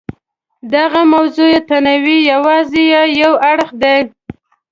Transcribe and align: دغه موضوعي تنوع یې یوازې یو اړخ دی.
دغه 0.73 1.01
موضوعي 1.13 1.59
تنوع 1.69 2.07
یې 2.19 2.27
یوازې 2.31 2.85
یو 3.21 3.33
اړخ 3.49 3.69
دی. 3.81 3.99